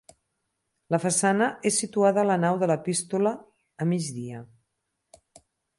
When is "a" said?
2.23-2.25, 3.85-3.89